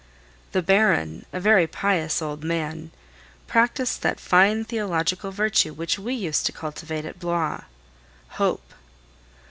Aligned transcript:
The 0.53 0.63
Baron, 0.63 1.27
a 1.31 1.39
very 1.39 1.67
pious 1.67 2.23
old 2.23 2.43
man, 2.43 2.89
practised 3.45 4.01
that 4.01 4.19
fine 4.19 4.65
theological 4.65 5.29
virtue 5.29 5.73
which 5.73 5.99
we 5.99 6.15
used 6.15 6.47
to 6.47 6.51
cultivate 6.51 7.05
at 7.05 7.19
Blois 7.19 7.65
Hope! 8.29 8.73